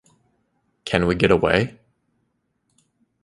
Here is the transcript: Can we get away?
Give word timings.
Can 0.83 1.05
we 1.05 1.13
get 1.13 1.29
away? 1.29 1.77